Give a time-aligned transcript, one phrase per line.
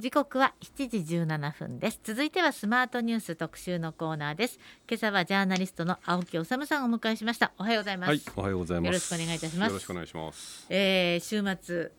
[0.00, 2.00] 時刻は7時17分です。
[2.02, 4.58] 続いてはスマートニュース特集のコーナーです。
[4.88, 7.52] 今朝はジャーナリストの青木治さんをお迎えしました。
[7.58, 8.86] おはようございます、はい、おはようございます。
[8.86, 9.68] よろしくお願いいたします。
[9.68, 10.66] よろしくお願いします。
[10.70, 11.92] えー、週末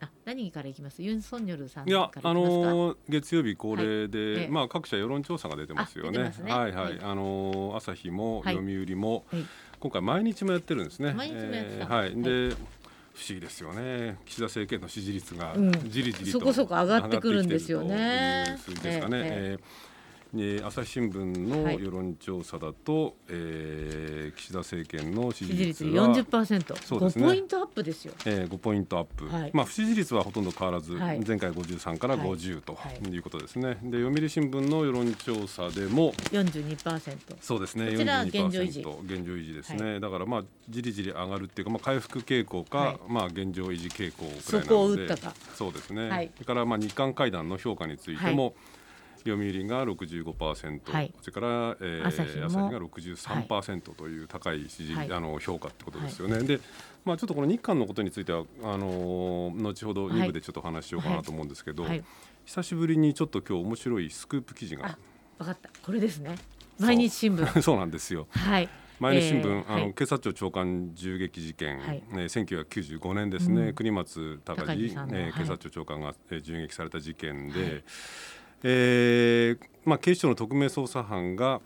[0.00, 1.00] あ何からいきます？
[1.00, 9.46] ユン・ソンニョルさんいやあのー、月曜日恒例で、はい、まあ各社世論調査が出てますよね、ね、はいはい、はい、あのー、朝日も読売も、はい、
[9.78, 11.12] 今回毎日もやってるんですね。
[11.12, 12.20] 毎日もやってた、えー、はい。
[12.50, 12.56] で、
[13.18, 15.52] 不思議ですよね岸田政権の支持率が
[15.88, 18.56] じりじりと、そこそこ上がってくるんですよね。
[18.64, 19.18] 数字ですかね。
[19.18, 19.60] えー、えー、
[20.62, 27.24] 朝日新聞の世論調査だと、はい、えー、岸田政権の支持率は四十パーセント、そうですね。
[27.24, 28.12] ポイントアップですよ。
[28.26, 29.26] えー、五ポイントアップ。
[29.26, 32.76] はい、まあ不支持率はほとんど変わらず、はい、前回五十三から五十と
[33.10, 33.78] いうことですね。
[33.82, 37.34] で読売新聞の世論調査でも四十二パーセント。
[37.40, 37.92] そうですね。
[37.92, 38.80] こちら現状維持。
[38.80, 39.98] 現状維持ですね。
[39.98, 46.10] だからまあじりじり上がるっていうかまあ回復傾向か、まあ現状維持傾向くらいなので、そうですね。
[46.10, 48.54] はい、それからまあ日韓会談の評価についても。
[49.18, 56.36] 読売が65%、はい、それから、えー、朝日朝日が63%という高い支持、はい、あの評価ってことですよね。
[56.36, 56.60] はい、で、
[57.04, 61.84] まあ、ちょっとこの日韓のことについてはあのー、後ほど2部でちょっと話しようかなと思うんですけど、
[62.44, 64.98] 久しぶりにちょっと今日面白いスクープ記事が。
[65.38, 65.70] 分かった。
[65.84, 66.36] これですね。
[66.78, 67.62] 毎日新聞。
[67.62, 67.76] そう。
[67.78, 68.26] なんですよ。
[68.30, 68.68] はい。
[68.98, 77.84] 毎日新聞、えー、あの、はい、警察庁長官銃撃事件、はい、ね、1995年ですね、うん、国松隆司、えー、警察庁長官が、えー、銃撃された事件で、はい、
[78.62, 81.60] えーまあ、警視庁の特命捜査班が、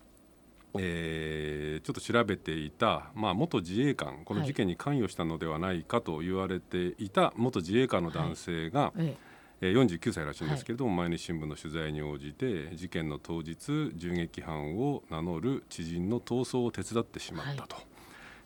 [0.78, 9.16] えー、ちょっと調べていた、まあ、元自衛官この事件に関与したのではないかと言われていた元自衛官の男性が、はい。
[9.64, 17.76] えー、49歳らしいんですけれども、はい、毎日新聞の取材に応じて事件の当日銃撃犯を名乗る知人の逃走を手伝ってしまったと。
[17.76, 17.91] はい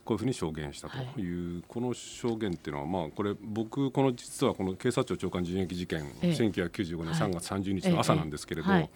[0.07, 1.51] こういうふうに証言したとい。
[1.51, 8.89] う、はい、この証言っていうのは、まあ、これ僕この実はこの警察庁長官人役事件、ええ、1995年3月30日の朝なんですけれど、え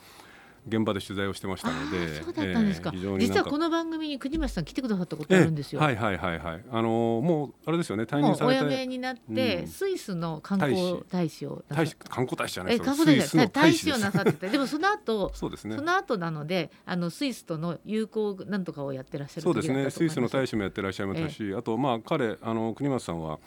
[0.68, 2.90] 現場で取材をしてましたので、そうだったんですか。
[2.94, 5.80] えー、実はこの番組に国松さん来てくださったことあるんですよ。
[5.80, 6.64] はいはいはいはい。
[6.70, 8.04] あのー、もうあれですよね。
[8.04, 8.64] 退任されて。
[8.64, 12.96] お辞めになって、うん、スイスの観光大使を大使観光大使じゃないですか。
[12.96, 15.76] 観光大使大使をなさってて、でもその後 そうですね。
[15.76, 19.90] その後なので、あのスイスとの友好なんとかをやってらっしゃるそうですね。
[19.90, 23.38] スイスの大使もやってらっしゃいましたし、えー、あとまあ彼あの国松さんは。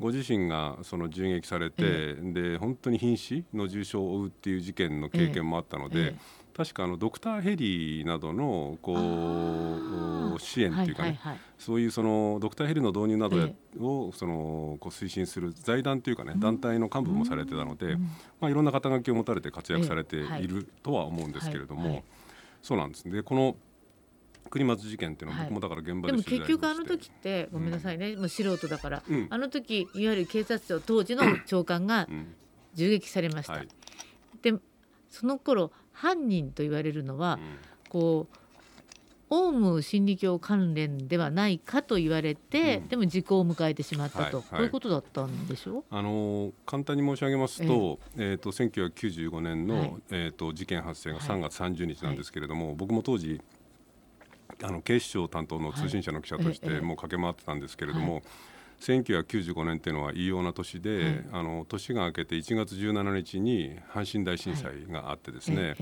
[0.00, 6.16] ご自身がその銃撃されて、えー、で本当に瀕死の重傷を負うっていう事件の経験もあったので、えー
[6.54, 8.94] 確かあのドクターヘリなどのこ
[10.36, 13.36] う支援っていうかね、はいはいはい、そういうそのドクターヘリの導入など
[13.80, 17.96] をそのこう推進する財団というかね、団体の幹部もされてたので、
[18.40, 20.52] まあ、いろんな肩書きを持たれて活躍されてい。
[20.52, 22.04] るとは思うんですけれども、
[22.62, 23.04] そうなんです。
[23.06, 23.22] ね。
[23.22, 23.56] この
[24.50, 32.06] 国松事件っていうのは僕もだから現場で、でも結局あの時ってごめんなさいね、うん、もう素人だから、うん、あの時いわゆる警察庁当時の長官が
[32.74, 33.54] 銃撃されました。
[33.54, 33.68] はい、
[34.42, 34.54] で
[35.08, 37.58] その頃犯人と言われるのは、うん、
[37.88, 38.36] こう
[39.34, 45.84] オウム真理教関連ではないかと言われて、うん、でも時効を迎えてしまったと、はい、こういうことだったんでしょう？
[45.90, 53.40] あの簡単に申し上げますと,、えー、と1995年の、はい、えー、と事件発生が3月30日なんですけれども、はい、僕も当時
[54.62, 58.22] あの警視庁担当の通信社の記者としてもう駆け回ってたんですけれども、
[58.82, 65.76] 1995年っていうのは異様な年で、はい、あの年が明けて1月17日に阪神大震災があってですね、はい。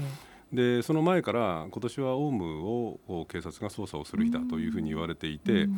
[0.53, 5.69] でその前から今年はオウムを警察が捜査をする日だというふうに言われていて、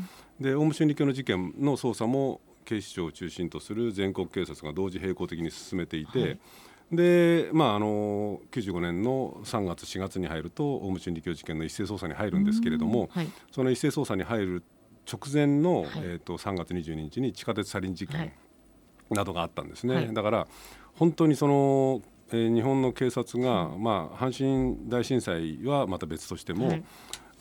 [0.41, 6.38] でオウム真理教の事件の捜査も警視庁を中心とする全国警察が同時並行的に進めていて、はい、
[6.93, 14.62] でまあ、あの95年の3月4月に入るとオウム真理教事件の一斉捜査に入るんですけれども、はい、その一斉捜査に入る
[15.10, 18.32] 直前の、はい、えーと、3月22日に地下鉄サリン事件
[19.10, 20.46] などがあったんですね、はい、だから
[20.94, 26.84] 本当にその、えー、日本の警察が、まあ、阪神大震災はまた別としても、はい、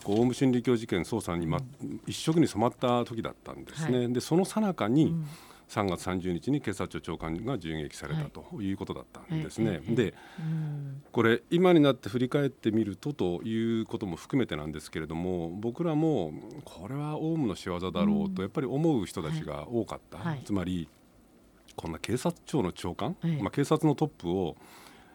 [0.02, 1.60] こうオウム真理教事件捜査に、ま、
[2.06, 4.08] 一色に染まった時だったんですね。
[4.08, 5.26] でその最中に、うん
[5.72, 9.70] 3月30日に警察庁長官が銃撃されたということだったんですね。
[9.70, 10.12] はい、で、
[11.12, 16.34] これ今になって振り返ってみるとということも含めてなんですけれども僕らも
[16.66, 20.18] これはオウムの仕業だろうとやっぱり思う人たちが多かった。
[20.18, 20.88] はい、つまり
[21.74, 24.56] こんな警察庁の長官、まあ、警察のトップを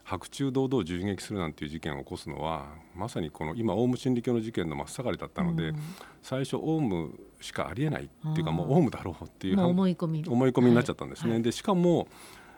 [0.08, 5.80] 白昼堂々銃撃するなんていう事件を起こすのはまさにこの今オウム真理教の事件の真っ盛りだったので、うん、
[6.24, 10.24] 最初オウムしかありえないっていうかもうオウムだろうっていう思い込み。
[10.26, 11.34] 思い込みになっちゃったんですね。
[11.34, 12.08] はい、でしかも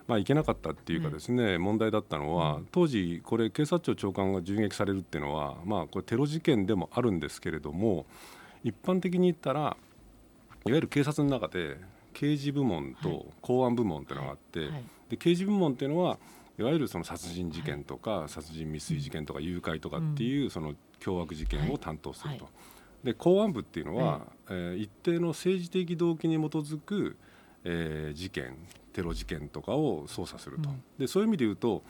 [0.08, 8.08] まあ、いけなかったっていうかですね、問題だったのは当時これ警察庁長官が銃撃されるっていうのはまあこれテロ事件でもあるんですけれども
[8.64, 9.78] 一般的に言ったらいわ
[10.66, 11.78] ゆる警察の中で
[12.14, 14.70] 刑事部門と公安部門っていうのがあって、
[15.10, 16.18] で刑事部門っていうのは
[16.60, 22.50] いわゆるその殺人事件とか、殺人未遂事件とか誘拐とかっていうその凶悪事件を担当すると。
[23.04, 27.16] で公安部っていうのは、えー、一定の政治的動機に基づく、
[27.64, 28.58] えー、事件
[28.92, 30.70] テロ事件とかを捜査すると。
[30.98, 31.82] でそういう意味で言うと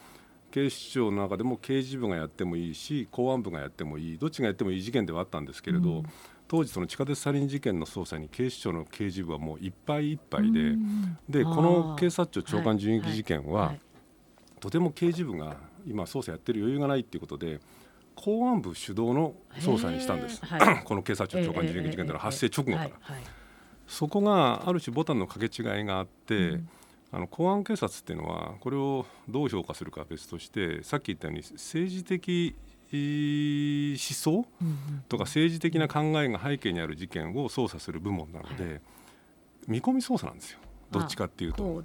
[0.52, 6.04] 警視庁の中でも刑事部がやってもいいし公安部がやってもいいどっちがやってもいい事件ではあったんですけれど、うん、
[6.48, 13.80] 当時その地下鉄サリン事件の捜査に警視庁の刑事部はもういっぱいいっぱいで、うん、でこの警察庁長官銃撃事件は、はいはい、
[14.60, 15.58] とても刑事部が
[15.88, 17.60] 今捜査やってる余裕がないっていうことで
[18.16, 22.90] 公安部主導の捜査にしたんです、はい、 この警察庁長官事件のは発生直後から。
[23.88, 26.70] そこがある種ボタンの掛け違いがあって、うん。
[27.12, 32.56] あの公安警察っていうのはこれをどう評価するかは別としてさっき言ったように政治的
[32.92, 34.46] 思想
[35.08, 38.82] とか政治的な考えが背景にある事件を捜査する部門なので、
[39.68, 40.60] 見込み捜査なんですよ。
[40.92, 41.84] どっちかっていうと。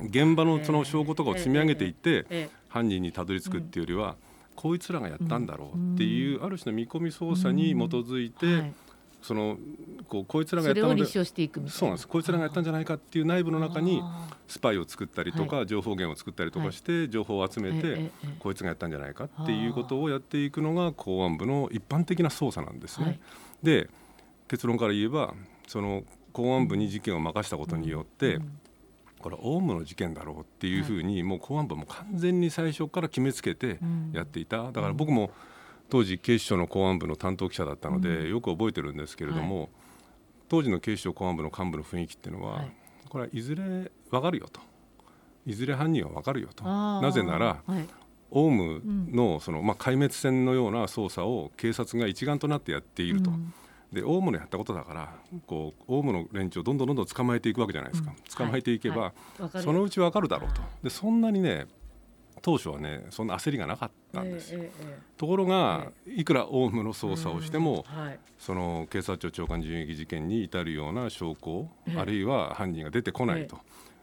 [0.00, 4.16] 現場のその証拠とかを積み上げていって犯人にたどり着くっていうよりは
[4.54, 8.72] こいつらがやったんだろうっていうある種の見込み捜査に基づいて
[9.22, 9.56] その
[10.08, 11.20] こうこいつらがやったのでそ
[11.86, 12.08] うなんです。
[12.08, 14.02] こいつらがやったんじゃないかっていう内部の中に
[14.48, 18.10] スパイを作ったりとか情報源を作ったりとかして情報を集めて
[18.40, 23.20] こいつがやったんじゃないかっていうことをやっていくのが公安部の一般的な捜査なんですね。
[23.62, 23.88] で
[24.48, 25.34] 結論から言えば
[25.68, 28.38] その公安部に事件を任したことによって、
[29.22, 33.78] これオウムの事件だろうっていうふうに、もう公安部はもう完全に最初から決めつけて
[34.12, 35.30] やっていた、だから僕も
[35.88, 39.68] 当時警視庁の公安部の担当記者だったので、よく覚えてるんですけれども、はい、
[40.48, 42.72] 当時の警視庁公安部の幹部の雰囲気っていうのは、はい、
[43.08, 44.60] これはいずれ分かるよと。
[45.44, 46.64] いずれ犯人は分かるよと。
[46.64, 47.86] なぜなら、はい、
[48.30, 48.80] オウム
[49.10, 53.30] のその、まあ、壊滅戦のような捜査を警察が一丸となってやっていると。
[53.30, 53.52] うん
[53.92, 55.14] でオウムのやったことだから
[55.46, 59.42] こうオウムの連中をどんどんどんどん捕まえていくわけじゃないですか、うん、捕まえていけば、はい。
[59.42, 60.62] はい、そのうち分かるだろうと。
[60.82, 61.66] でそんなにね
[62.40, 73.60] 当初はねそんな焦りがなかったんですよ、えーえー、ところが、いくらオウムの捜査をしても、はい、その警察庁長官銃撃事件に至るような証拠、あるいは犯人が出てこないと、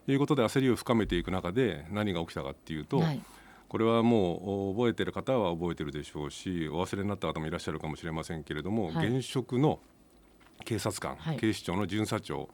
[0.07, 3.21] いうことで焦りを深めていく中で何が起きたかっていうと、はい、
[3.69, 9.80] これはもう覚えてる方は覚えてるでしょうしお忘れになった方もいらっしゃるかもしれませんけれども、はい、現職の
[10.66, 12.50] 警察官、警視庁の巡査長。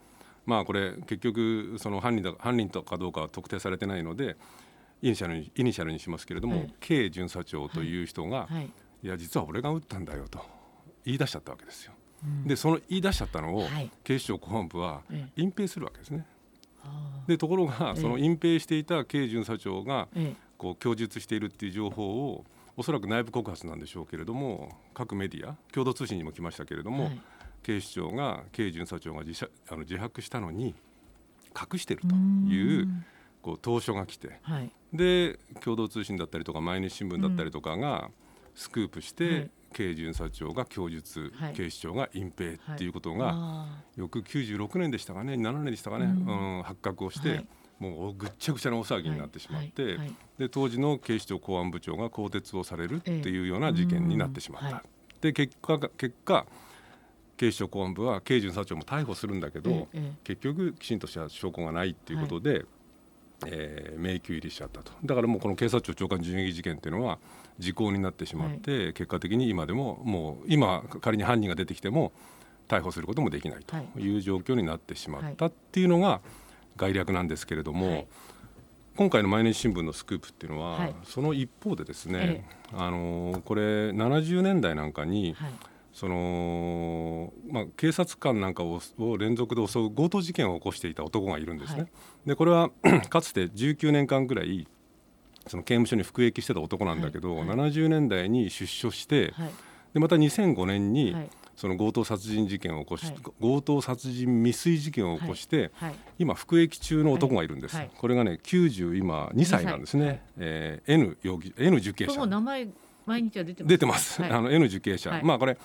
[0.46, 4.38] まあこれ結局その犯人だ犯人かどうかは特定されてないので
[5.02, 8.70] イニシャルにイニシャルにしますけれども、はい、K 巡査長という人が、はい、
[9.04, 9.08] い。
[9.08, 10.40] や実は俺が撃ったんだよと
[11.06, 11.94] 言い出しちゃったわけですよ。
[12.24, 15.02] うん、でその言い出しちゃったのを、はい、警視庁公安部は
[15.36, 16.26] 隠蔽するわけですね。
[17.28, 20.08] でところがその隠蔽していた K 巡査長が
[20.58, 22.46] こう供述しているっていう情報を
[22.78, 27.10] おそらく内部告発なんでしょうけれども各メディア共同通信にも来ましたけれども、
[27.64, 30.76] 警視庁が K 巡査長が自あの自白したのに
[31.56, 32.88] 隠しているという
[33.42, 38.10] こう投書が来て、はい、で共同通信だったりとか毎日新聞だったりとかが
[38.56, 39.50] スクープして、はい。
[39.76, 43.68] 警巡査長が供述、はい、警視庁が隠蔽っていうことが、は
[43.98, 47.48] い、よく96年でしたかね7年でしたかね、うん、うん、発覚をして、はい、
[47.80, 49.98] もうぐっちゃぐちゃな大騒ぎになってしまって、
[50.38, 54.84] で当時の警視庁公安部長が更迭をされるっていうような事件になってしまった。
[55.22, 56.46] で結果結果
[57.38, 59.88] 警視庁公安部は刑事査長も逮捕するんだけど、
[60.24, 62.66] 結局きちんとした証拠がないっていうことで、
[63.46, 64.92] えー、迷宮入りしちゃったと。
[65.04, 67.20] だからもうこの警察庁長官銃撃事件っていうのは
[67.60, 72.14] 時効になってしまって、はい、結果的に今でももう今仮に犯人が出てきても
[72.68, 74.18] 逮捕することもできないとい。
[74.18, 76.22] う状況になってしまったっていうのが
[76.76, 78.08] 概略なんですけれども、はい、
[78.96, 85.36] 今回の毎日新聞のスクープっていうのは、はい、その一方でですね、ええ、あのこれ70年代なんかに、
[85.94, 88.82] そのまあ、警察官なんかを
[89.18, 91.82] 連続で襲う強盗事件を起こしていた男がいるんですね。
[91.82, 91.90] はい、
[92.28, 92.70] でこれは
[93.10, 94.68] かつて19年間ぐらい
[95.48, 97.48] その刑務所に服役してた男なんだけど、はい。
[97.48, 99.50] はい、70年代に出所して、はい、
[99.94, 101.16] でまた2005年に、
[101.56, 105.72] その強盗殺人事件を起こし、強盗殺人未遂事件を起こして、
[106.20, 112.26] 今服役中の男がいるんです、これがね90今2歳なんですね、はい、えー、N 容疑 N 受刑者。
[112.26, 112.68] 名前
[113.06, 113.70] 毎日は出てます？
[113.70, 115.58] 出てます、はい、あの N 受刑者、はい、まあこれ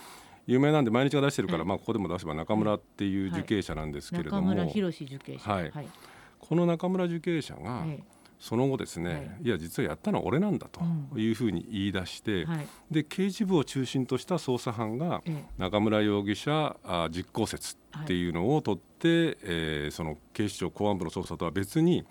[0.47, 5.71] 有名なんで毎日が出してるから、まあここでも出せば中村っていう受刑者なんですけれども、中村博受刑者、はい。
[6.39, 7.85] この中村受刑者が、
[8.41, 10.81] その後ですね、はい、いや実はやったのは俺なんだと
[11.15, 15.21] いうふうに言い出して、うんはい、で刑事部を中心とした捜査班が
[15.59, 22.03] 中村容疑者あ実行説っていうのを取って、はい、えー、その警視庁公安部の捜査とは別に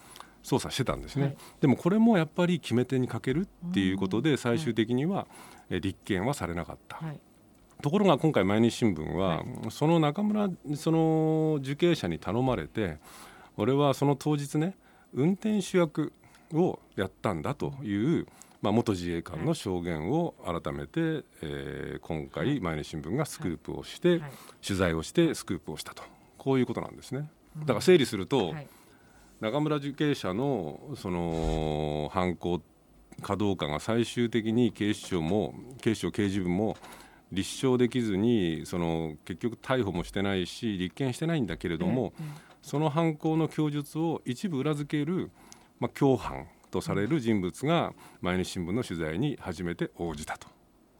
[0.45, 5.27] 捜査してたんですね、はい、でもこれもやっぱり決め手にかけるっていうことで最終的には
[5.69, 6.97] 立件はされなかった。
[6.97, 7.21] はい、
[7.83, 12.99] ところが今回毎日新聞は、はい、その中村その受刑者に頼まれて
[13.57, 14.77] 俺はその当日ね
[15.15, 16.13] 運転手役
[16.53, 18.27] をやったんだという、
[18.63, 24.21] まあ、元自衛官の証言を改めて、えー、今回毎日新聞がスクープをして、
[24.67, 26.03] 取材をしてスクープをしたと。
[26.39, 27.31] こういうことなんですね。
[27.61, 28.55] だから整理すると、
[29.41, 32.63] 中村受刑者のその犯行
[33.23, 36.77] かどうかが最終的に警視庁も警視庁刑事部も
[37.33, 42.13] 立証できずにその結局逮捕もしてないし立件してないんだけれども、
[42.71, 45.33] その犯行の供述を一部裏付ける、
[45.81, 50.47] まあ、共犯とされる人物が毎日新聞の取材に初めて応じたと。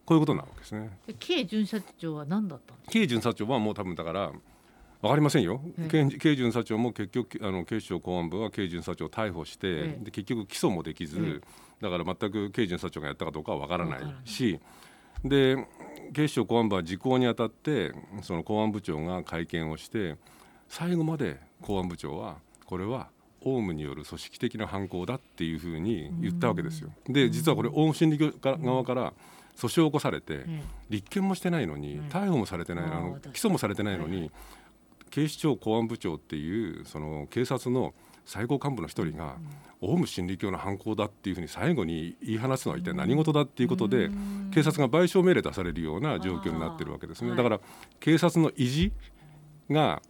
[0.05, 0.91] こういうことなわけですね。
[1.21, 4.33] K 巡査長は何だったんですか？K 巡査長はもう多分だから
[5.01, 11.41] 分かりませんよ、K, K 巡査長も結局あの警視庁公安部は K 巡査長を逮捕して、で結局起訴もできず、
[11.81, 14.59] だから全く K 巡査長がやったかどうかは分からないし
[15.25, 15.57] で
[16.13, 20.17] 警視庁公安部は時効にあたってその公安部長が会見をして
[20.69, 22.37] 最後まで公安部長は
[22.67, 23.09] これは
[23.43, 26.91] オウムによる組織的な犯行だっていうふうに言ったわけですよ。
[27.09, 29.13] で実はこれオウム真理教側から
[29.57, 30.45] 訴訟を起こされて
[30.89, 34.31] 立件もしてないのに逮捕もされてないあの起訴もされてないのに
[35.11, 39.39] 警視庁公安部長っていうその警察の最高幹部の一人が、
[39.81, 44.09] オウム真理教の犯行だっていうふうに最後に言い放つのは一体何事だっていうことで、
[44.55, 47.35] 警察が賠償命令出されるような状況になってるわけですね。
[47.35, 47.61] だから
[47.99, 48.93] 警察の意地
[49.69, 50.01] が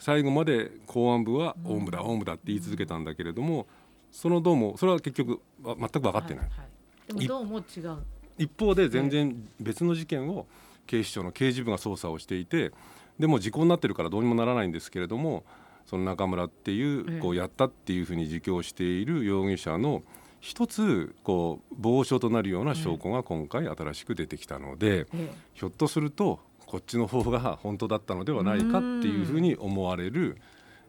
[0.00, 3.66] 最後まで公安部はオウムだ、オウムだって言い続けたんだけれども
[4.10, 6.44] そのどうもそれは結局全く分かってない。
[6.44, 7.98] はいはい、でもどうも違う。
[8.38, 10.46] 一方で全然別の事件を
[10.86, 12.72] 警視庁の刑事部が捜査をしていて
[13.18, 15.44] でも時効になってるからどうにもならないんですけれども
[15.84, 20.02] その中村っていうこうやったっていうふうに自供している容疑者の
[20.40, 25.06] 一つこう傍証となるような証拠が今回新しく出てきたので、
[25.52, 30.36] ひょっとするとこっちの方が本当だったのではないかっていうふうに思われる、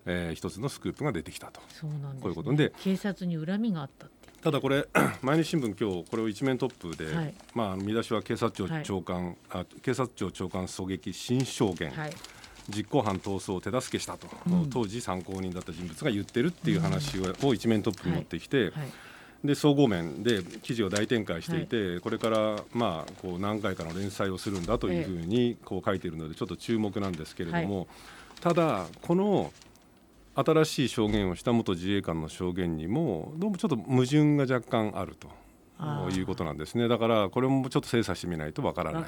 [0.05, 1.59] えー、一つのスクープが出てきたと。
[1.69, 4.05] そうなんです、ね、こういうことで警察に恨みがあった
[4.43, 4.87] ただこれ
[5.23, 12.13] 毎日新聞今日これを一面トップで、はい、まあ見出しは警察庁長官、はい、あ警察庁長官狙撃新証言、はい、
[12.69, 18.71] 実行犯逃走を手助けしたと、うん、当時参考人だった人物が言ってるっていう話を,、一面トップに持ってきて、
[19.43, 27.87] で総合面で記事を大展開していて、はい、これからまあこう何回かの連載をするんだというふうにこう書いているのでちょっと注目なんですけれども、はい、
[28.41, 29.51] ただこの
[30.35, 35.27] 新しい証言をした元自衛官の証言にもどうもちょっと矛盾が若干あると
[36.11, 36.87] いうことなんですね。
[36.87, 39.05] だからこれもちょっと精査してみないとわからないっ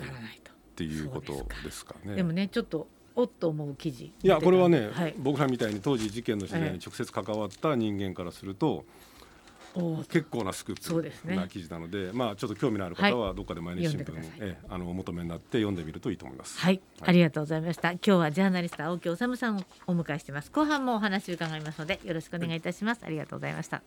[0.75, 1.95] ていうことですか。
[2.03, 2.15] ね。
[2.15, 4.11] でもねちょっとおっと思う記事。
[4.23, 8.85] いやこれはね、はい、僕らみたいに当時事件の取材に直接関わった人間からすると、
[10.09, 16.81] 結構なスクープな記事なので、ね、まあちょっと興味のある方はどっかで毎日新聞、はい、えあのお求めになって読んでみるといいと思います、はい。
[16.99, 17.91] はい、ありがとうございました。
[17.91, 20.51] 今日はジャーナリスト青木治さんをお迎えしてます。
[20.51, 23.01] 後半もお話を伺いますのでよろしくお願いいたします。
[23.03, 23.81] ありがとうございました。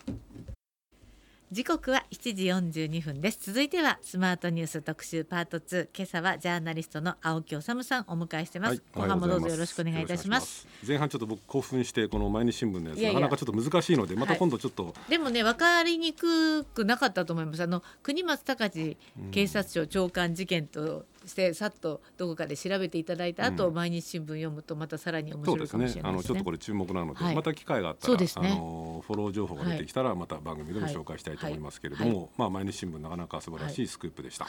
[1.52, 2.34] 時刻は7
[2.72, 3.38] 時42分です。
[3.40, 10.66] 続いてはスマートニュース特集パート2今朝はジャーナリストの青木治さんお迎えしてます、はい、後半もどうぞよろしくお願いいたします。
[10.84, 17.62] 前半ちょっと僕興奮してこの毎日新聞のやつなかなかちょっと難しいのでまた今度ちょっと、はい、でもね分かりにくくなかったと思います。
[17.62, 18.96] あの国松隆
[19.30, 26.02] 警察庁長官事件としてさっとどこかで調べていただいた後、うん、毎日新聞読むとまたさらに面白いかもしれないですね。
[26.04, 32.18] あのちょっとこれ注目なので、はい、また機会があったら、ね、あのフォロー情報が出てきたらまた番組でも紹介したいと思いますけれども、はい。
[32.18, 34.46] はい、まあ毎日新聞なかなか素晴らしいスクープでした。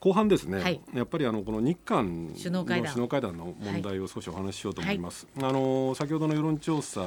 [0.00, 3.36] 後半ですね、はい、やっぱりあのこの日韓の首脳会談。
[3.36, 5.26] の問題を少しお話ししようと思います。
[5.36, 7.02] はい、あの先ほどの世論調査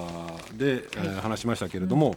[0.53, 2.15] で、はい、えー、話しましたけれども、うん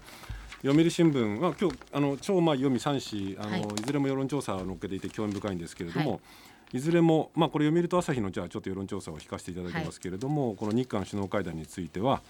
[0.63, 6.21] 読売新聞は今日あの超まあ読み三紙あの、い、ずれも世論調査を載っけていて興味深いんですけれども、
[6.77, 12.23] いずれも、まあ、これ読売と朝日のじゃあちょっと世論調査を引かせていただきますけれども、はい、この日韓首脳会談については、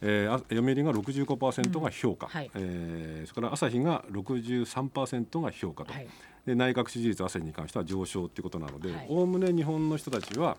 [0.00, 2.32] えー、読売が65%が評価、うん。
[2.32, 6.08] はい、えー、それから朝日が63%が評価と、はい、
[6.46, 10.56] で内閣支持率朝日に関しては上昇ということなのでおおむね日本の人たちは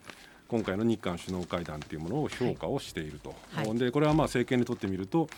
[0.47, 5.29] 今回の日韓首脳会談というものを評価をしていると、はい、でこれはまあ政権にとってみると、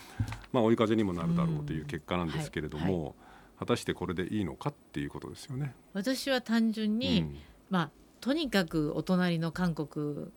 [0.52, 3.14] まあ、追い風にもなるだろうという結果なんですけれども、
[3.60, 5.72] 果たしてこれでいいのかっていうことですよね。
[5.92, 7.36] 私は単純に、うん
[7.70, 7.90] まあ、
[8.20, 10.28] とにかくお隣の韓国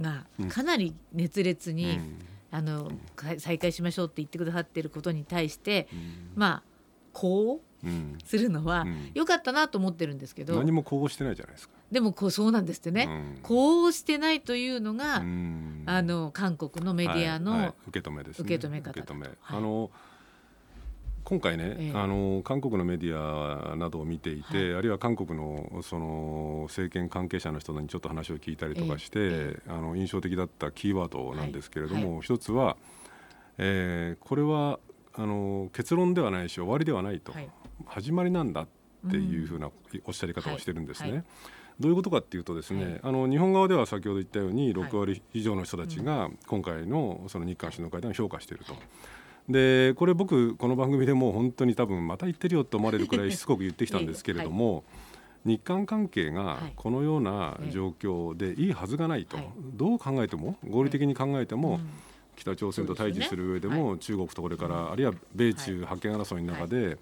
[0.00, 2.18] がかなり熱烈に、うん、
[2.50, 2.90] あの
[3.38, 6.62] 再開しましょうって言ってくださっていることに対して、うん、まあ
[7.12, 7.86] こう
[8.24, 11.74] するのは良かったなと思ってるんですけど、何もこうしてないじゃないですか。
[11.90, 18.90] でもこうそうなんですってね、こうしてないというのが、あの韓国のメディアの、受け止めです、ね、受け止め方。
[18.92, 19.90] 受け止め、はい、あの
[21.32, 32.76] 今回ね、えあの韓国のメディアなどを見ていて、はい、あるいは韓国のその政権関係者の人にちょっと話を聞いたりとかして、え、あの印象的だったキーワードなんですけれども、はい、一つは、
[33.56, 34.78] えー、これは
[35.14, 37.48] あの結論ではないし終わりではないと、はい、
[37.86, 38.66] 始まりなんだ
[39.06, 39.70] っていうふうな
[40.04, 41.08] おっしゃり方をしてるんですね。
[41.08, 41.16] はい。
[41.16, 41.24] はい、
[41.80, 48.74] どういうことかっていうとですね、あの日本側では先ほど言ったように6割以上の人たちが今回のその日韓首脳会談を評価していると。
[49.48, 54.84] でこれ僕この番組でも本当に多分また言ってるよと思われるくらいしつこく言ってきたんですけれども、
[55.44, 59.36] 日韓関係がこのような状況でいいはずがないと、
[59.74, 61.80] どう考えても合理的に考えても、
[62.36, 66.96] 北朝鮮と対峙する上でも中国とこれから、あるいは米中覇権争いの中で、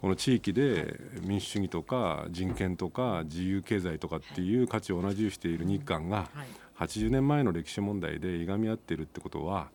[0.00, 6.30] この地域で民主主義とか人権とか自由経済とかっていう価値を同じにしている日韓が
[6.78, 9.68] 80年前の歴史問題でいがみ合っているってことは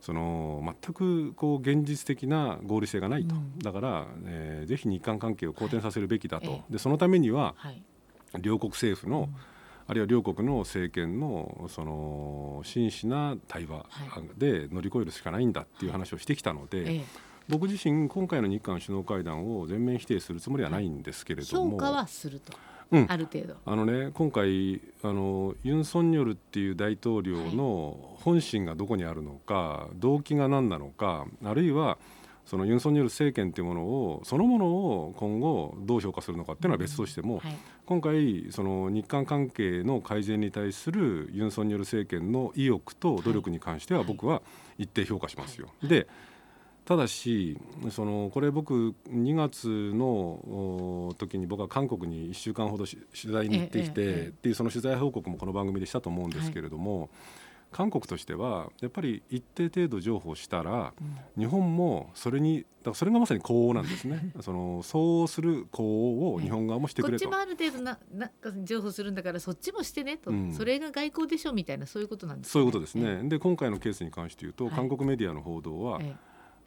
[0.00, 7.82] その全くこう現実的な合理性がないと、うん、だから、えー、ぜひ日韓関係を好転させるべきだと、はい、でそのためには、はい、
[8.40, 9.36] 両国政府の、うん、
[9.86, 13.84] あるいは両国の政権のその真摯な対話
[14.38, 16.84] で乗り越えるしかないんだっていう話をしてきたので。
[16.84, 17.04] はい
[17.48, 22.52] 僕自身今回の日韓首脳会談を全面否定するつもりはないんですけれども、評価はすると。
[22.52, 23.54] うん、ある程度。
[23.64, 31.98] あのね今回あのユン・ソンニョルっていう大統領の本心がどこにあるのか、はい、動機が何なのかあるいは
[32.46, 37.56] そのユン・ソンニョル政権というものをそのものを今後どう評価するのかっていうのは別としても、うんはい、
[37.86, 44.42] 今回その日韓関係の改善に対するユン・ソンニョル政権の意欲と努力に関しては僕は
[44.78, 45.68] 一定評価しますよ。
[45.82, 46.08] で
[46.90, 47.56] ただし
[47.92, 57.08] そのこれ僕2月の時に僕は韓国に1週間ほど取材に行ってきてっていうその取材報告もこの番組でしたと思うんですけれども、
[57.70, 60.92] 韓国としてはやっぱり一定程度譲歩したら、
[61.38, 64.32] 日本もそれにだからそれがまさに呼応なんですね。
[64.42, 72.50] そのそうする呼応を日本側もしてくれと、こっちもある程度ななんか譲歩するんだからそっちもしてねと、うん、それが外交でしょみたいなそういうことなんですね。
[72.50, 76.00] そういうことですね、で今回のケースに関して言うと、韓国メディアの報道は、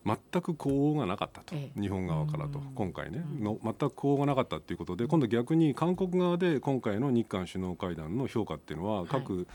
[0.05, 9.47] 全く呼応がなかったと、日本側からと、今回ね、の全く呼応がなかったということで今度逆に韓国側で今回の日韓首脳会談の評価っていうのは各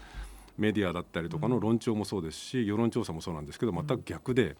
[0.57, 4.57] メディアだったりとかの論調もそうですし世論調査もそうなんですけど全く逆で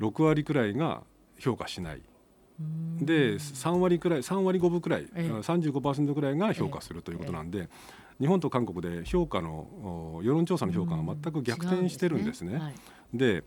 [0.00, 1.02] 6割くらいが
[1.38, 2.02] 評価しない。
[3.00, 7.68] で3割くらい3割5分くらい、ええ、35%くらいが評価するということなんで、
[8.20, 12.74] 日本と韓国で評価の世論調査の評価が全く逆転してるんですね。
[13.12, 13.42] で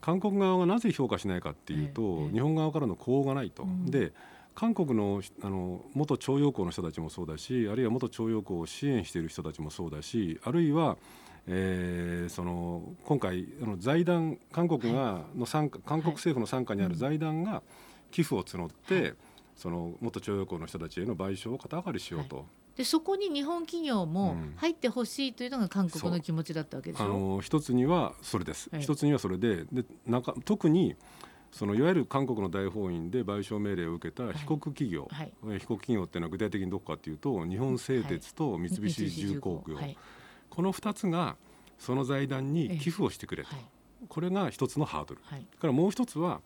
[0.00, 3.66] 韓国側がなぜ評価しないかっていうと、日本側からの呼応がないと。
[3.86, 4.12] で
[4.54, 10.98] 韓国のあの元徴用工の人たちもそうだしあるいは元徴用工を支援している人たちもそうだしあるいは、
[11.46, 17.62] えー、その今回あの財団韓国がの参加韓国政府の傘下にある財団が
[18.10, 19.14] 寄付を募って、
[19.56, 22.44] その元徴用工の人たちへの賠償を肩代わりしようと。
[22.76, 30.96] でそこに日本企業も入ってほしいというのが韓国の気持ちだったわけでしょ、うん、あの一つにはそれです、はい、一つにはそれででなんか特に
[31.52, 35.32] そのいわゆる韓国の大法院で賠償命令を受けた被告企業、はい。
[35.44, 39.76] はい、被告企業っていうのは具体的にどこかというと日本製鉄と三菱重工業、
[40.48, 41.36] この2つが
[41.78, 43.50] その財団に寄付をしてくれと、
[44.08, 46.40] これが一つのハードル、からもう一つは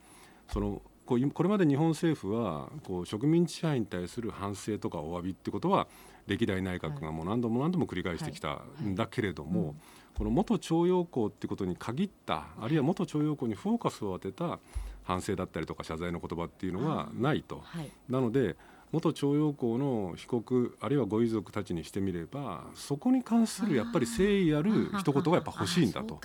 [0.49, 5.87] そのこれまで日本政府はこう植民地支配に対する反省とかお詫びってことは
[6.27, 9.75] 歴代内閣がもう何度も何度も繰り返してきたんだけれども、
[10.17, 14.59] この元徴用工っていうことに限ったあるいは元徴用工にフォーカスを当てた
[15.03, 17.63] 反省だったりとか謝罪の言葉っていうのはないと。
[18.09, 18.57] なので
[18.93, 26.21] 元徴用工の被告あるいはご遺族たちにしてみればそこに関するやっぱり誠意ある一言がやっぱ欲しいんだと。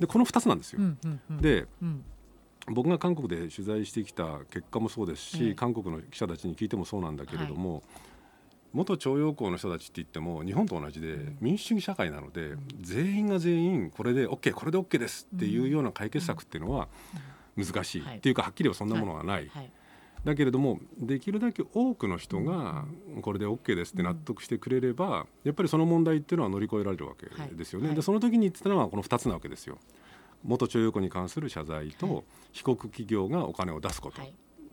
[0.00, 0.80] でこの2つなんですよ。
[1.30, 1.66] で、
[2.66, 7.82] 僕が韓国で取材してきた結果もそうですし、韓国の記者たちに聞いてもそうなんだけれども、
[8.72, 16.88] 元徴用工の人たちって言っても日本と同じで民主主義社会なので全員が全員これで OK これで OK ですっていうような解決策っていうのは
[17.56, 19.50] 難しいっていうかはっきりはそんなものはない。
[20.24, 22.84] だけれどもできるだけ多くの人が
[23.22, 27.94] これで OK ですって納得してくれればやっぱりその問題っていうのは乗り越えられるわけですよね。
[27.94, 29.78] でその時に言ってたのはこの2つなわけですよ。
[30.44, 34.22] 元徴用工に関する謝罪と被告企業がお金を出すこと。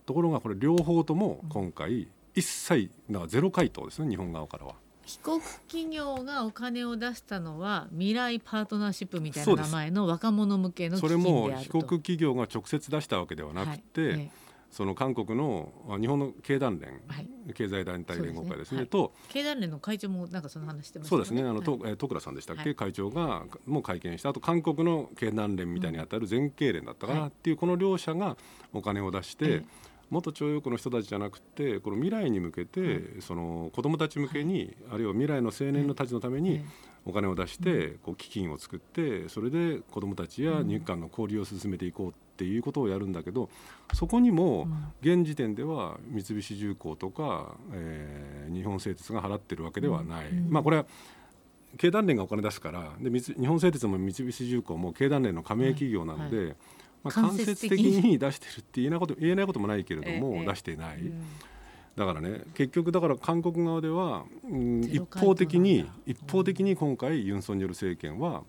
[0.06, 4.76] ところがこれ両方とも今回一切なゼロ回答ですね日本側からは。
[5.06, 14.32] 被告企業がお金を出したのは未来パートナーシップみたいな名前の若者向けのそれも被告企業が直接出したわけではなくて、はい。
[14.72, 18.82] その韓国の日本の経団連、はい、経済団体連合会ですね、ね。
[18.82, 21.42] はい、と経団連の会長もなんかその話してます、ね、そうですね。
[21.42, 28.38] あの、はい、徳倉さんでしたっけ、会長がもう会見したあと韓国の経団連みたいにあたる全経連だったかなっていう、この両者が
[28.72, 29.64] お金を出して、
[30.10, 36.62] 元徴用工の人たちじゃなくてこの未来に向けて、その子どもたち向けに、あるいは未来の青年のたちのために
[37.06, 43.50] お金を出してこう基金を作ってそれで子どもたちや日韓の交流を進めていこうっていうことをやるんだけど
[43.94, 44.68] そこにも
[45.02, 50.32] 現時点では三菱重工とか、えー、日本製鉄が払ってるわけではない。
[50.50, 50.86] まあこれは
[51.78, 56.56] 経団連がお金出すからで日本製鉄も三菱重工も経団連の加盟企業なので、はいはい
[57.04, 57.80] まあ、間接的。
[57.80, 61.12] に出してるって言えないこと言えないこともないけれども、出してない、
[61.96, 68.44] だからね結局だから韓国側では、うん、一方的に一方的に今回ユン・ソンニョル政権は、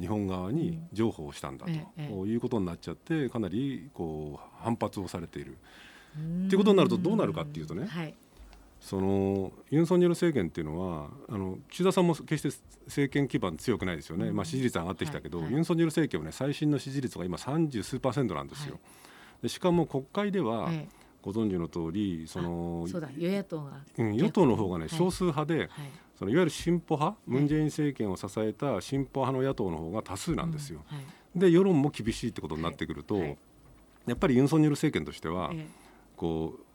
[0.00, 5.56] 日本側に譲歩をしたんだと、いうことになっちゃってかなりこう反発をされている。
[6.12, 8.14] っていうことになるとどうなるかっていうとね、はい、
[8.82, 18.80] そのユン・ソンニョル政権っていうのはあの岸田さんも決して政権基盤強くないですよね、まあ、支持率上がってきたけど、はいはい、ユン・ソンニョル政権はね最新の支持率が今30数パーセントなんですよ。
[19.40, 20.70] でしかも国会では、
[21.20, 25.68] ご存知の通りそのそうだ与野党が、うん、与党の方がね少数派で、
[26.18, 30.84] そのいわゆる進歩派ムン・ジェイン政権を支えた進歩派の野党の方が多数なんですよ。
[31.36, 33.16] で世論も厳しいってことになってくると、
[34.06, 35.52] やっぱりユン・ソンニョル政権としては、
[36.16, 36.71] こう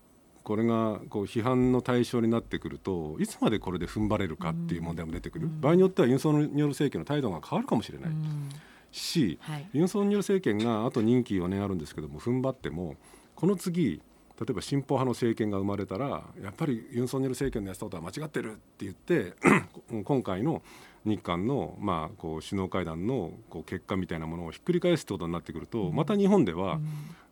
[0.47, 8.49] これがこう批判の対象になってくるといつまでこれで踏ん張れるかっていう問題も出てくる、うん、場合によってはユン・ソンニョル政権の態度が変わるかもしれない、うん、
[8.89, 12.95] し、はい、ユン・ソンニョル政権があと任期4年あるんですけども踏ん張っても
[13.36, 14.01] この次
[14.39, 19.33] 例えば進歩派の政権が生まれたらやっぱりユン・ソンニョル政権のやったことは間違ってるって言って
[20.05, 20.62] 今回の
[21.08, 26.80] 日韓の、まあ、こう首脳会談のこう結果みたいなものをひっくり返すってことになってくると、また日本では、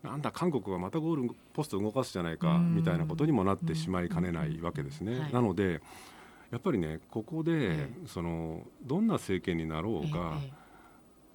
[0.02, 5.30] なんだ韓国がまたゴールポスト動かすじゃないかみたいなことにもなってしまいかねないわけですね。
[5.32, 5.82] なので
[6.50, 10.38] やっぱりねここで、そのどんな政権になろうが、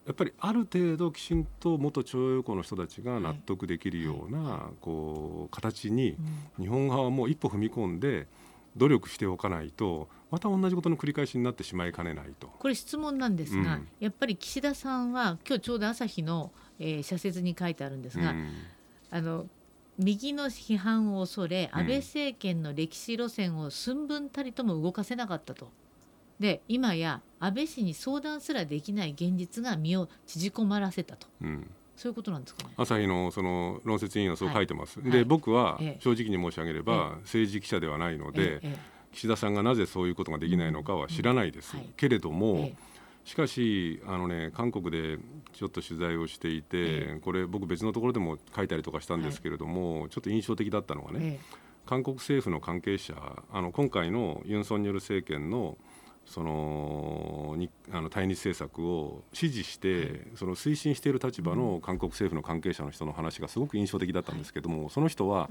[0.05, 6.15] やっぱりある程度きちんと元徴用工の人たちが納得できるような、こう形に
[6.59, 8.27] 日本側も一歩踏み込んで
[8.77, 12.47] 努力しておかないとまた同じことの繰り返しになってしまいかねないと。
[12.47, 18.49] これ質問なんですが、うん、やっぱり岸田さんは今日ちょうど朝日の、えー、社説に書いてあるんですが、うん、
[19.11, 19.45] あの
[19.99, 25.69] 右の批判を恐れ安倍政権の歴史路線を寸分たりとも動かせなかったと。
[26.39, 31.27] で今や安倍氏に相談すらできない現実が身を縮こまらせたと。
[31.41, 31.69] うん。
[32.01, 34.99] そういうことなんですか、ね、朝日のその論説委員はそう書いてます。
[34.99, 38.59] はい、で、僕は正直に申し上げれば、政治記者ではないので、
[39.13, 41.75] 岸田さんがなぜそういうことができないのかは知らないです。
[41.97, 42.71] けれども、
[43.25, 45.17] しかしあの、ね、韓国で
[45.53, 51.39] ちょっと取材をしていて、これ僕別のところでも書いたりとかしたんですけれども、ちょっと印象的だったのがね、
[51.85, 53.15] 韓国政府の関係者
[53.51, 55.77] あの今回のユン・ソンニョル政権の
[56.25, 65.49] そのにあの対日政策を支持して、その推進している立場の韓国政府の関係者の人の話がすごく印象的だったんですけども、その人は、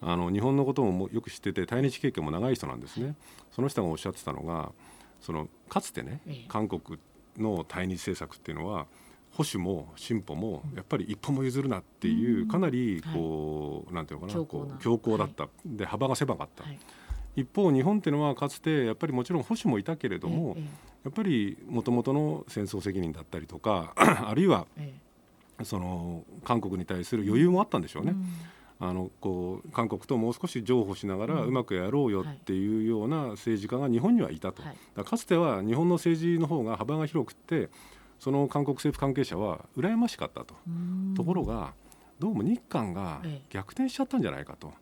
[0.00, 3.14] あの日本のこともよく知ってて対日経験も長い人なんですね。
[3.52, 4.72] その人がおっしゃってたのが
[5.20, 6.98] そのかつてね韓国
[7.36, 8.86] の対日政策っていうのは
[9.32, 16.64] 保守も進歩もやっぱり一歩も譲るなっていうかなりこう、なんていうのかなこう強硬だった、で幅が狭かった。
[17.36, 20.56] 一方日本っていうのはかつてやっぱりもちろん保守もいたけれども、
[21.04, 24.66] やっぱりもともとの戦争責任だったりとか あるいは、
[25.62, 28.16] その韓国に対する余裕もあったんでしょうね。
[28.80, 37.68] あのこう韓国ともう少し譲歩しながらうまくやろうよっていうような政治家が日本にはいたと、はい、かつては日本の政治の方が幅が広くて
[38.20, 40.54] その韓国政府関係者は羨ましかったと。
[41.16, 41.72] ところが
[42.18, 44.72] どうも日韓が逆転しちゃったんじゃないかと。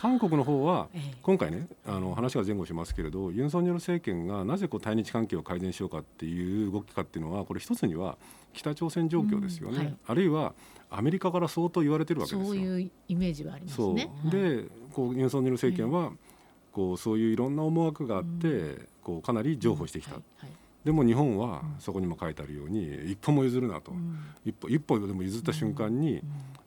[0.00, 0.88] 韓国の方は
[1.22, 8.16] 今回ねあの話が前後しますけれどユン・ソンニョル政権がなぜこう対日関係を改善しようかっていう動きかっていうのはこれ一つには
[8.52, 10.54] 北朝鮮状況ですよね、うんはい、あるいは
[10.90, 12.46] アメリカから相当言われてるわけですよ。
[12.46, 14.10] そういうイメージはありますね。
[14.24, 16.12] でこうユン・ソンニョル政権は、
[16.72, 20.16] こうそういういろんな思惑があって、こうかなり譲歩してきた。
[20.84, 26.22] でも日本はそこにも書いてあるように一歩も譲るなと、うん、一歩一歩でも譲った瞬間に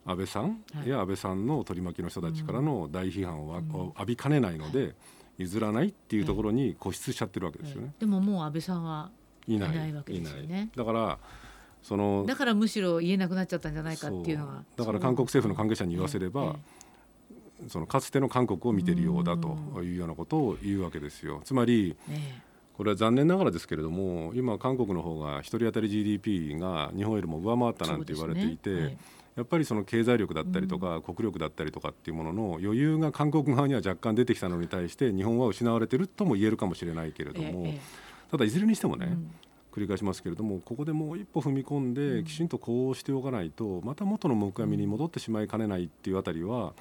[0.06, 3.56] 安倍さんや安倍さんの取り巻きの人たちからの大批判を
[3.98, 4.94] 浴びかねないので
[5.40, 7.92] 譲らないっていうところに固執しちゃってるわけですよね。
[8.00, 9.10] でももう安倍さんは
[9.48, 9.92] いない。
[9.92, 10.70] わけですよね。
[10.76, 11.18] だから
[11.84, 14.64] そのだからむしろ言えなくなっちゃったんじゃないかっていうのは。
[14.78, 16.56] だから韓国政府の関係者に言わせれば、
[17.68, 21.42] そのかつての韓国を見てるようだというようなことを言うわけですよ。
[21.44, 21.96] つまり、
[22.78, 28.82] これは残念ながらですけれども今韓国の方が1人当たり GDP が日本よりも上回ったなんて言われていて、ね。
[28.82, 28.98] はい、
[29.36, 37.74] やっぱりその経済力だったりとか、国力だったりとかっていうものの余裕が韓国側には若干出てきたのに対して日本は失われてるとも言えるかもしれないけれども、
[38.32, 39.18] ただいずれにしてもね、
[39.74, 46.74] 繰り返しますけれどもここでもう一歩踏み込んできちんとこうしておかないとまた元の木阿弥に戻ってしまいかねないっていうあたりは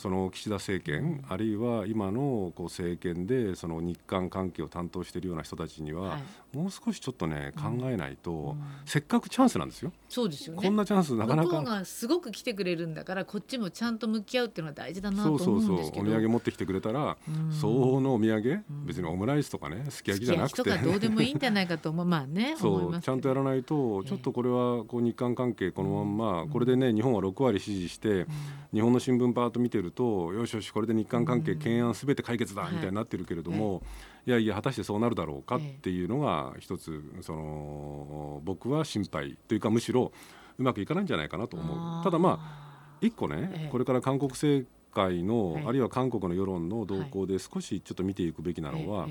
[0.00, 6.18] その岸田政権、あるいは今のこう政権でその日韓関係を担当しているような人たちには、は
[6.54, 9.92] い、もう少しちょっとね考えないと、うん、せっかくチャンスなんですよ。
[10.08, 10.62] そうですよね。
[10.62, 11.50] こんなチャンスなかなか。
[11.50, 15.60] 向こうがすごく来てくれるんだからこっちもちゃんと向き合うっていうのは大事だなと思うんですけど。
[15.60, 20.56] そうそうそうお土産持ってきてくれたら、うん、相応のお土産、別にオムライスとかねすき焼きじゃなくて。
[20.56, 22.54] すき焼きとかどうでもいいんじゃないかと思う まあね。
[22.56, 28.24] そうちゃんとやらないとちょっとこれはこう日韓関係このまんま、これでね日本は6割支持して、
[28.72, 33.82] 日本の新聞パーッと見てるとよしよしこれで日韓関係懸案すべて解決だみたいになってるけれども、
[34.26, 34.30] い。
[34.30, 40.12] やいや果たしてそうなるだろうかっていうのが一つその僕は心配というかむしろ
[40.58, 42.04] うまくいかないんじゃないかなと思う。
[42.04, 49.08] ただまあ一個ね、これから韓国政界の、あるいは韓国の世論の動向で少しちょっと見ていくべきなのは、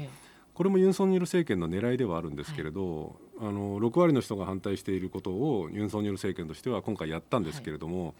[0.53, 8.13] これもユン・ソンニョル政権の狙いではあるんですけれど、あの6割の人が反対していることをユン・ソンニョル政権としては今回やったんですけれども、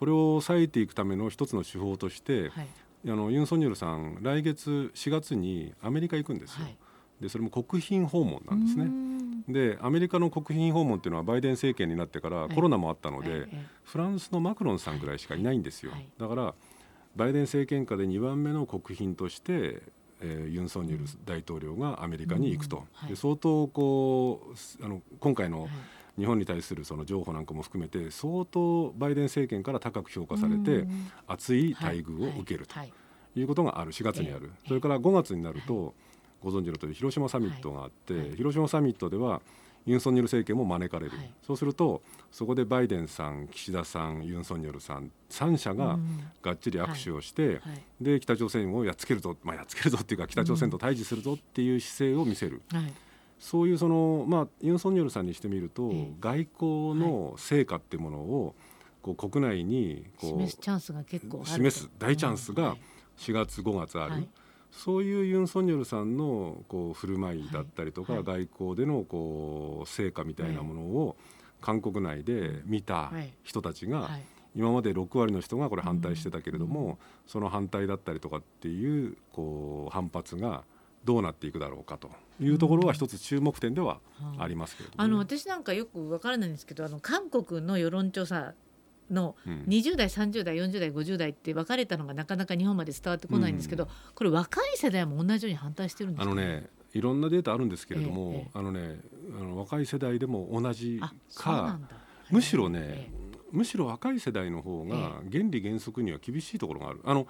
[0.00, 2.50] これを抑えていくための一つの手法として、
[3.06, 6.64] あのユン・ソンニョルさん来月4月にアメリカ行くんですよ。
[6.64, 6.76] はい、
[7.20, 8.90] でそれも国賓訪問なんですね。
[9.46, 13.46] でアメリカの国賓訪問っていうのはバイデン政権になってからコロナもあったので、
[13.84, 15.92] フランスのマクロンさんぐらいしかいないんですよ。
[16.18, 16.54] だから
[17.14, 19.82] バイデン政権下で2番目の国賓として、
[20.22, 25.68] えー、ユン・ソンニョル大統領がアメリカに行くと、で相当こうあの今回の、
[26.20, 30.86] 日本に対するその情報なんかも含めて相当バイデン政権から高く評価されて
[31.26, 32.76] 熱い待遇を受けると
[33.34, 33.42] い。
[33.42, 34.50] うことがある4月にある。
[34.68, 35.94] それから5月になると
[36.42, 39.40] ご存知のとおり広島サミットがあって広島サミットでは
[39.86, 45.98] ユン・ソンニョル政権も招かれる、はい、そうするとそこでバイデンさん岸田さんユン・ソンニョルさん3者が
[46.42, 47.54] がっちり握手をして、はい。
[47.54, 52.62] はい、で北朝鮮をやっつけるぞ、まあ、やっつけるぞっていうか北朝鮮と対峙するぞっていう姿勢を見せる。
[53.40, 58.54] そういうその、まあ、ユン・ソンニョルさんにしてみると、外交の成果っていうものを
[59.02, 62.76] こう国内にこう示すチャンスが結構示す大チャンスが
[63.16, 64.28] 4月5月ある、はい、
[64.70, 71.16] そういうユン・ソンニョルさんのこう振る舞いだったりとか、はい、外交でのこう成果みたいなものを
[71.62, 73.10] 韓国内で見た
[73.42, 74.10] 人たちが、
[74.54, 80.64] 今まで6割の人がこれ反対してたけれども、その反対だったりとかっていうこう反発が
[81.04, 82.10] どうなっていくだろうかと
[82.40, 84.00] いうところは一つ注目点では
[84.38, 88.54] ありますけれども、ね、あの私なんかよくわからないんですけどあの韓国の世論調査
[89.10, 99.00] の20代、30代40代50代って分かれたのがなかなか日本まで伝わってこないんですけど、これ若い世代も同じように反対してるんですか、ね、あのねいろんなデータあるんですけれども、ええ、あのね
[99.38, 101.00] あの若い世代でも同じ
[101.34, 101.78] か
[102.30, 103.10] むしろね、え、
[103.52, 107.00] むしろ若い世代の方が原理原則には厳しいところがある。
[107.04, 107.26] あの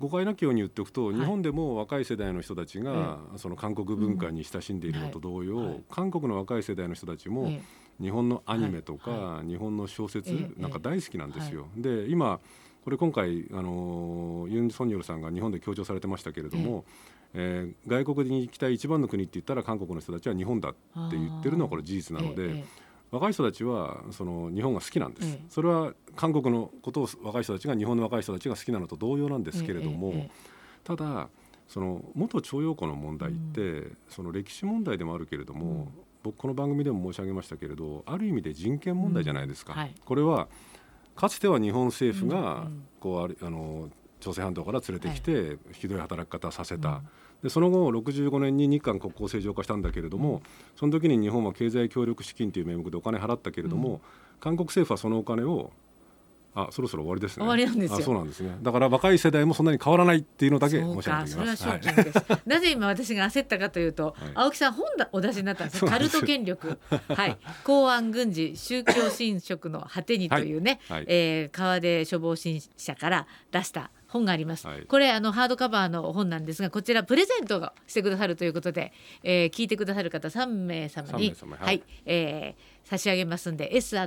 [0.00, 7.52] 誤解なきように言っておくと、はい、日本でも若い世代の人たちが、その韓国文化に親しんでいるのと同様、うんはい、韓国の若い世代の人たちも、
[8.00, 11.68] 日本のアニメとか、はい、日本の小説なんか大好きなんですよ。
[11.76, 12.40] で今
[12.82, 16.86] これ今回あのユン・ソンニョルさんが日本で強調されてましたけれども、
[17.34, 20.78] えー、外国に行きたい一番の国って言ったら韓国の人たちは日本だって
[21.18, 22.64] 言ってるのはこれ事実なので。
[23.10, 30.30] 若い人たちはその日本が好きなんです、ええ、それは韓国のことを若い人たちが日本の若い人たちが好きなのと同様なんですけれども、え、
[30.84, 31.28] ただ
[31.68, 35.88] その元徴用工の問題って、うん、その歴史問題でもあるけれども、うん、
[36.22, 39.78] 僕この番組でも申し上げましたけれどある意味で人権問題じゃないですか、うん。
[39.78, 40.48] はい、これは
[41.16, 42.68] かつては日本政府が
[42.98, 43.88] こうあの
[44.20, 47.02] 朝鮮半島から連れてきて、ひどい働き方させた。
[47.42, 50.42] でその後65年に日韓国交正常化したんだけれども
[50.76, 54.00] その時に日本は経済協力資金という名目でお金払ったけれども、うん、
[54.40, 55.70] 韓国政府はそのお金を
[56.54, 57.44] あそろそろ終わりですね。
[57.44, 58.00] 終わりなんですよ。
[58.00, 58.56] そうなんですね。
[58.60, 61.68] だから若い世代もそんなに変わらないっていうのだけ申し上げてます。
[61.68, 61.80] はい、
[62.44, 70.98] なぜ今私が焦ったかというと、はい、青木さん本だお出しになったんですカルト権力、はい、公安軍事宗教侵食の果てにというね、はい。
[70.98, 78.92] はい、えー、川出処方新社から出した本があります、はい、これあのハードカバーの本なんですがこちらプレゼントがしてくださるということで、
[79.22, 84.04] えー、聞いてくださる方3名様にはい、はい、えー差し上げますんで s.jorf.co.jp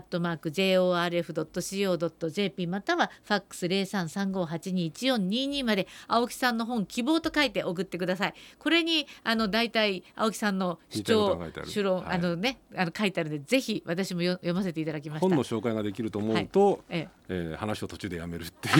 [2.68, 8.34] またはファックス0335821422まで青木さんの本希望と書いて送ってください。
[8.60, 15.28] これにあの大体青木さんの主張主論、はい、あのねあの書いてあるんでぜひ私も読ませていただきました。
[15.30, 17.08] 本の紹介ができると思うと、はい、ええ。
[17.30, 18.76] えー、話を途中でやめるっていう。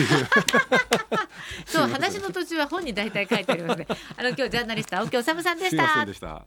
[1.64, 3.86] そう話の途中は本に大体書いてありますね。
[4.18, 6.04] あの今日ジャーナリスト青木治さんでした。
[6.04, 6.44] でした